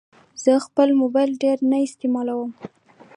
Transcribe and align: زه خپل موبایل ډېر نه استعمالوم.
زه 0.43 0.51
خپل 0.65 0.89
موبایل 1.01 1.31
ډېر 1.43 1.57
نه 1.71 1.77
استعمالوم. 1.87 2.51